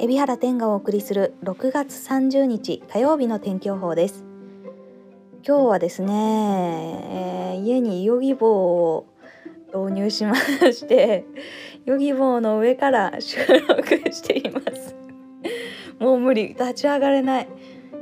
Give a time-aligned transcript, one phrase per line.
[0.00, 4.24] 海老原天がお送りする6月30日火曜日の天気予報です。
[5.46, 8.48] 今日はですね、えー、家にヨギ棒
[8.94, 9.06] を
[9.68, 11.24] 導入しまして
[11.86, 13.38] ヨギ棒の上から収
[13.68, 14.96] 録しています。
[16.00, 17.48] もう無理立ち上がれない。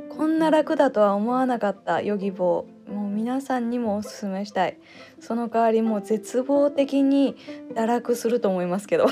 [0.09, 4.79] こんな楽だとは思わなかったヨギ棒もう皆さんにもおすすめしたい。
[5.19, 7.35] その代わりもう絶望的に
[7.75, 9.05] 堕落すると思いますけど。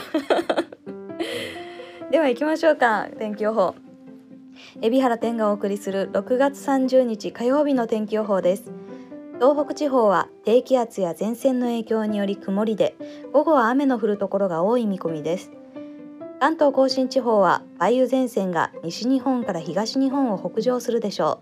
[2.12, 3.74] では行きましょうか天気予報。
[4.82, 8.70] 海老原天がお送りする6月30日火曜日の天気予報です。
[9.36, 12.98] 東北地方は低気圧や前線の影響により曇りで
[13.32, 15.52] 午後は雨の降るところが多い見込みです。
[16.42, 21.40] 関東甲信地方は梅雨前線が西日本から東日本を北上するでしょ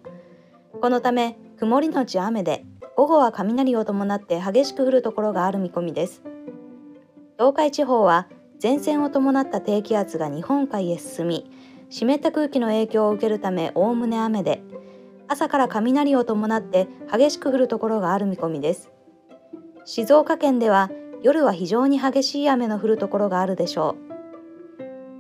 [0.76, 0.80] う。
[0.82, 2.64] このため曇りのち雨で
[2.96, 6.22] 午後は雷を伴って激しく降るところがある見込みです。
[7.40, 8.28] 東海地方は
[8.62, 11.50] 前線を伴った低気圧が日本海へ進み
[11.90, 14.62] 湿った空気の影響を受けるためおおむね雨で
[15.30, 18.92] 朝から雷を伴って激しく降るところがある見込みです。
[19.86, 20.90] 静岡県では
[21.22, 23.96] 夜は非常に激しい雨の降るところがあるでしょ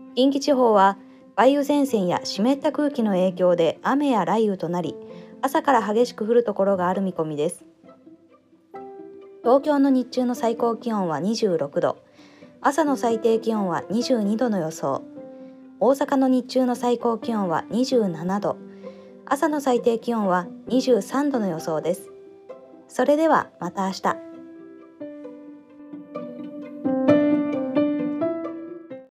[0.09, 0.15] う。
[0.15, 0.97] 近畿地方は
[1.37, 4.95] 梅雨前線や湿った空気の影響で雨や雷雨となり
[5.41, 7.63] 朝から激しく降るところがある見込みです。
[9.43, 12.08] 東京の日中の最高気温は26度。
[12.61, 15.01] 朝の最低気温は22度の予想。
[15.79, 18.57] 大阪の日中の最高気温は27度。
[19.25, 22.11] 朝の最低気温は23度の予想です。
[22.89, 24.28] それではまた明日。